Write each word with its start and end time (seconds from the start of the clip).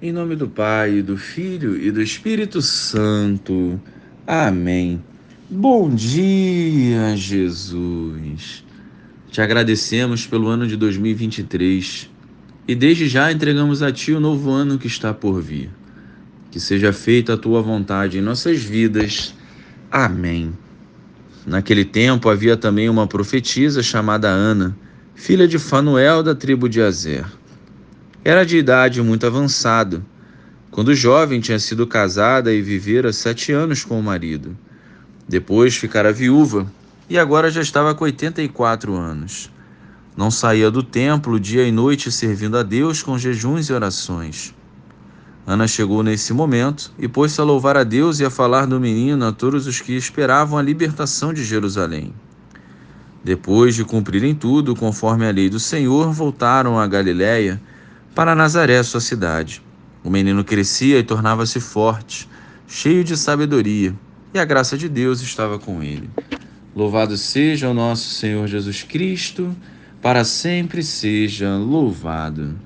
Em 0.00 0.12
nome 0.12 0.36
do 0.36 0.46
Pai, 0.46 1.02
do 1.02 1.16
Filho 1.16 1.76
e 1.76 1.90
do 1.90 2.00
Espírito 2.00 2.62
Santo. 2.62 3.80
Amém. 4.24 5.02
Bom 5.50 5.92
dia, 5.92 7.16
Jesus. 7.16 8.62
Te 9.28 9.40
agradecemos 9.40 10.24
pelo 10.24 10.46
ano 10.46 10.68
de 10.68 10.76
2023 10.76 12.08
e 12.68 12.76
desde 12.76 13.08
já 13.08 13.32
entregamos 13.32 13.82
a 13.82 13.90
Ti 13.90 14.12
o 14.12 14.20
novo 14.20 14.52
ano 14.52 14.78
que 14.78 14.86
está 14.86 15.12
por 15.12 15.42
vir. 15.42 15.68
Que 16.52 16.60
seja 16.60 16.92
feita 16.92 17.34
a 17.34 17.36
Tua 17.36 17.60
vontade 17.60 18.18
em 18.18 18.22
nossas 18.22 18.62
vidas. 18.62 19.34
Amém. 19.90 20.52
Naquele 21.44 21.84
tempo 21.84 22.28
havia 22.28 22.56
também 22.56 22.88
uma 22.88 23.08
profetisa 23.08 23.82
chamada 23.82 24.28
Ana, 24.28 24.78
filha 25.16 25.48
de 25.48 25.58
Fanuel 25.58 26.22
da 26.22 26.36
tribo 26.36 26.68
de 26.68 26.80
Azer. 26.80 27.26
Era 28.28 28.44
de 28.44 28.58
idade 28.58 29.00
muito 29.00 29.26
avançada. 29.26 30.04
Quando 30.70 30.94
jovem, 30.94 31.40
tinha 31.40 31.58
sido 31.58 31.86
casada 31.86 32.52
e 32.52 32.60
vivera 32.60 33.10
sete 33.10 33.52
anos 33.52 33.84
com 33.84 33.98
o 33.98 34.02
marido. 34.02 34.54
Depois 35.26 35.76
ficara 35.76 36.12
viúva 36.12 36.70
e 37.08 37.18
agora 37.18 37.50
já 37.50 37.62
estava 37.62 37.94
com 37.94 38.04
84 38.04 38.94
anos. 38.94 39.50
Não 40.14 40.30
saía 40.30 40.70
do 40.70 40.82
templo 40.82 41.40
dia 41.40 41.66
e 41.66 41.72
noite 41.72 42.12
servindo 42.12 42.58
a 42.58 42.62
Deus 42.62 43.02
com 43.02 43.16
jejuns 43.16 43.70
e 43.70 43.72
orações. 43.72 44.54
Ana 45.46 45.66
chegou 45.66 46.02
nesse 46.02 46.34
momento 46.34 46.92
e 46.98 47.08
pôs-se 47.08 47.40
a 47.40 47.44
louvar 47.44 47.78
a 47.78 47.82
Deus 47.82 48.20
e 48.20 48.26
a 48.26 48.30
falar 48.30 48.66
do 48.66 48.78
menino 48.78 49.24
a 49.24 49.32
todos 49.32 49.66
os 49.66 49.80
que 49.80 49.96
esperavam 49.96 50.58
a 50.58 50.62
libertação 50.62 51.32
de 51.32 51.42
Jerusalém. 51.42 52.12
Depois 53.24 53.74
de 53.74 53.86
cumprirem 53.86 54.34
tudo 54.34 54.76
conforme 54.76 55.26
a 55.26 55.30
lei 55.30 55.48
do 55.48 55.58
Senhor, 55.58 56.12
voltaram 56.12 56.78
a 56.78 56.86
Galiléia 56.86 57.58
para 58.18 58.34
Nazaré, 58.34 58.82
sua 58.82 59.00
cidade. 59.00 59.62
O 60.02 60.10
menino 60.10 60.42
crescia 60.42 60.98
e 60.98 61.04
tornava-se 61.04 61.60
forte, 61.60 62.28
cheio 62.66 63.04
de 63.04 63.16
sabedoria, 63.16 63.94
e 64.34 64.40
a 64.40 64.44
graça 64.44 64.76
de 64.76 64.88
Deus 64.88 65.20
estava 65.20 65.56
com 65.56 65.84
ele. 65.84 66.10
Louvado 66.74 67.16
seja 67.16 67.68
o 67.68 67.74
nosso 67.74 68.08
Senhor 68.08 68.48
Jesus 68.48 68.82
Cristo, 68.82 69.56
para 70.02 70.24
sempre 70.24 70.82
seja 70.82 71.56
louvado. 71.58 72.58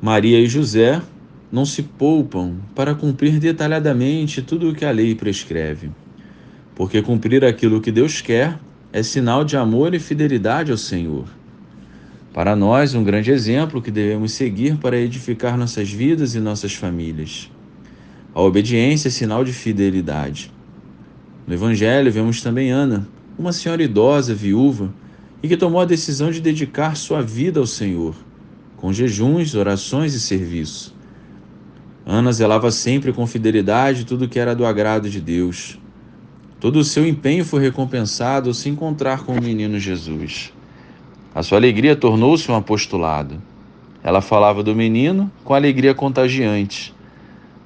Maria 0.00 0.38
e 0.38 0.46
José 0.46 1.02
não 1.50 1.66
se 1.66 1.82
poupam 1.82 2.58
para 2.76 2.94
cumprir 2.94 3.40
detalhadamente 3.40 4.40
tudo 4.40 4.70
o 4.70 4.72
que 4.72 4.84
a 4.84 4.92
lei 4.92 5.16
prescreve, 5.16 5.90
porque 6.76 7.02
cumprir 7.02 7.44
aquilo 7.44 7.80
que 7.80 7.90
Deus 7.90 8.20
quer 8.20 8.56
é 8.92 9.02
sinal 9.02 9.44
de 9.44 9.56
amor 9.56 9.94
e 9.94 9.98
fidelidade 9.98 10.70
ao 10.70 10.78
Senhor. 10.78 11.39
Para 12.32 12.54
nós, 12.54 12.94
um 12.94 13.02
grande 13.02 13.32
exemplo 13.32 13.82
que 13.82 13.90
devemos 13.90 14.32
seguir 14.32 14.76
para 14.76 14.96
edificar 14.96 15.58
nossas 15.58 15.90
vidas 15.90 16.36
e 16.36 16.40
nossas 16.40 16.72
famílias. 16.72 17.50
A 18.32 18.40
obediência 18.40 19.08
é 19.08 19.10
sinal 19.10 19.42
de 19.42 19.52
fidelidade. 19.52 20.52
No 21.44 21.52
Evangelho, 21.52 22.12
vemos 22.12 22.40
também 22.40 22.70
Ana, 22.70 23.08
uma 23.36 23.52
senhora 23.52 23.82
idosa, 23.82 24.32
viúva, 24.32 24.94
e 25.42 25.48
que 25.48 25.56
tomou 25.56 25.80
a 25.80 25.84
decisão 25.84 26.30
de 26.30 26.40
dedicar 26.40 26.96
sua 26.96 27.20
vida 27.20 27.58
ao 27.58 27.66
Senhor, 27.66 28.14
com 28.76 28.92
jejuns, 28.92 29.56
orações 29.56 30.14
e 30.14 30.20
serviço. 30.20 30.94
Ana 32.06 32.32
zelava 32.32 32.70
sempre 32.70 33.12
com 33.12 33.26
fidelidade 33.26 34.06
tudo 34.06 34.28
que 34.28 34.38
era 34.38 34.54
do 34.54 34.64
agrado 34.64 35.10
de 35.10 35.20
Deus. 35.20 35.80
Todo 36.60 36.78
o 36.78 36.84
seu 36.84 37.04
empenho 37.04 37.44
foi 37.44 37.60
recompensado 37.60 38.50
ao 38.50 38.54
se 38.54 38.68
encontrar 38.68 39.24
com 39.24 39.32
o 39.32 39.42
menino 39.42 39.80
Jesus. 39.80 40.52
A 41.34 41.42
sua 41.42 41.58
alegria 41.58 41.94
tornou-se 41.94 42.50
um 42.50 42.56
apostolado. 42.56 43.40
Ela 44.02 44.20
falava 44.20 44.62
do 44.62 44.74
menino 44.74 45.30
com 45.44 45.54
alegria 45.54 45.94
contagiante. 45.94 46.92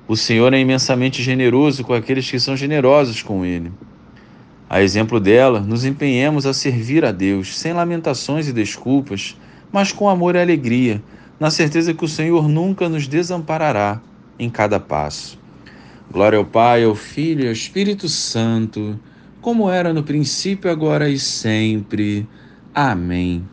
O 0.07 0.17
Senhor 0.17 0.53
é 0.53 0.61
imensamente 0.61 1.23
generoso 1.23 1.83
com 1.83 1.95
aqueles 1.95 2.31
que 2.31 2.39
são 2.39 2.55
generosos 2.55 3.23
com 3.23 3.43
ele. 3.43 3.73
A 4.69 4.83
exemplo 4.83 5.19
dela, 5.19 5.61
nos 5.61 5.85
empenhemos 5.85 6.45
a 6.45 6.53
servir 6.53 7.05
a 7.07 7.13
Deus, 7.13 7.57
sem 7.57 7.73
lamentações 7.73 8.49
e 8.49 8.53
desculpas, 8.53 9.37
mas 9.73 9.93
com 9.93 10.09
amor 10.09 10.35
e 10.35 10.41
alegria, 10.41 11.03
na 11.41 11.51
certeza 11.51 11.95
que 11.95 12.05
o 12.05 12.09
Senhor 12.09 12.49
nunca 12.49 12.89
nos 12.89 13.07
desamparará 13.07 14.01
em 14.39 14.51
cada 14.51 14.79
passo. 14.79 15.39
Glória 16.13 16.39
ao 16.39 16.45
Pai, 16.45 16.85
ao 16.85 16.95
Filho 16.95 17.45
e 17.45 17.47
ao 17.47 17.53
Espírito 17.53 18.09
Santo, 18.09 18.99
como 19.41 19.71
era 19.71 19.93
no 19.93 20.03
princípio, 20.03 20.71
agora 20.71 21.09
e 21.09 21.19
sempre. 21.19 22.27
Amém. 22.75 23.49